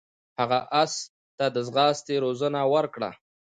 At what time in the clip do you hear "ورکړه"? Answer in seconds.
2.73-3.09